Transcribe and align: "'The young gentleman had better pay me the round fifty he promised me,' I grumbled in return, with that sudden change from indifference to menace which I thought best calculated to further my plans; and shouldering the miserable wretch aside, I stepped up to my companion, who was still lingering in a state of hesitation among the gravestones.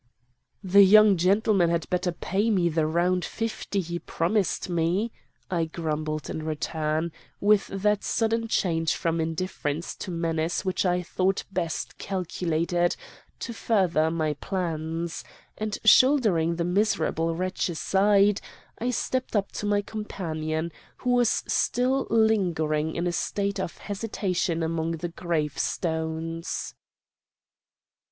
"'The 0.63 0.81
young 0.83 1.15
gentleman 1.15 1.69
had 1.69 1.87
better 1.91 2.11
pay 2.11 2.49
me 2.49 2.67
the 2.69 2.87
round 2.87 3.23
fifty 3.23 3.79
he 3.79 3.99
promised 3.99 4.67
me,' 4.67 5.11
I 5.51 5.65
grumbled 5.65 6.27
in 6.27 6.43
return, 6.43 7.11
with 7.39 7.67
that 7.67 8.03
sudden 8.03 8.47
change 8.47 8.95
from 8.95 9.21
indifference 9.21 9.95
to 9.97 10.09
menace 10.09 10.65
which 10.65 10.87
I 10.87 11.03
thought 11.03 11.43
best 11.51 11.99
calculated 11.99 12.95
to 13.41 13.53
further 13.53 14.09
my 14.09 14.33
plans; 14.33 15.23
and 15.55 15.77
shouldering 15.85 16.55
the 16.55 16.65
miserable 16.65 17.35
wretch 17.35 17.69
aside, 17.69 18.41
I 18.79 18.89
stepped 18.89 19.35
up 19.35 19.51
to 19.51 19.67
my 19.67 19.83
companion, 19.83 20.71
who 20.97 21.11
was 21.11 21.43
still 21.47 22.07
lingering 22.09 22.95
in 22.95 23.05
a 23.05 23.11
state 23.11 23.59
of 23.59 23.77
hesitation 23.77 24.63
among 24.63 24.93
the 24.93 25.09
gravestones. 25.09 26.73